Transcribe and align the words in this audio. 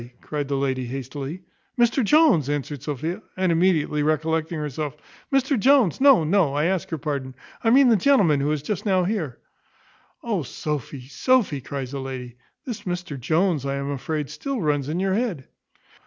cried 0.19 0.47
the 0.47 0.57
lady 0.57 0.87
hastily. 0.87 1.43
"Mr 1.77 2.03
Jones," 2.03 2.49
answered 2.49 2.81
Sophia; 2.81 3.21
and 3.37 3.51
immediately 3.51 4.01
recollecting 4.01 4.57
herself, 4.57 4.97
"Mr 5.31 5.59
Jones! 5.59 6.01
no, 6.01 6.23
no; 6.23 6.55
I 6.55 6.65
ask 6.65 6.89
your 6.89 6.97
pardon; 6.97 7.35
I 7.63 7.69
mean 7.69 7.87
the 7.89 7.95
gentleman 7.95 8.39
who 8.39 8.47
was 8.47 8.63
just 8.63 8.83
now 8.83 9.03
here." 9.03 9.37
"O 10.23 10.41
Sophy! 10.41 11.01
Sophy!" 11.07 11.61
cries 11.61 11.91
the 11.91 11.99
lady; 12.01 12.35
"this 12.65 12.81
Mr 12.81 13.19
Jones, 13.19 13.63
I 13.63 13.75
am 13.75 13.91
afraid, 13.91 14.31
still 14.31 14.59
runs 14.59 14.89
in 14.89 14.99
your 14.99 15.13
head." 15.13 15.47